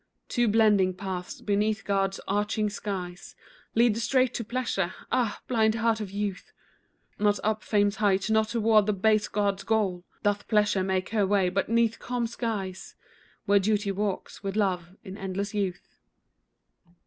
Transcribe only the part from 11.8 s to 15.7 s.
calm skies Where Duty walks with Love in endless